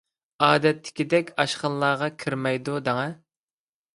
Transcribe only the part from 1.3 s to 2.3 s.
ئاشخانىلارغا